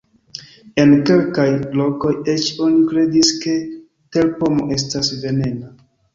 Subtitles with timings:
[0.83, 1.45] En kelkaj
[1.81, 3.55] lokoj eĉ oni kredis, ke
[4.19, 5.73] terpomo estas venena.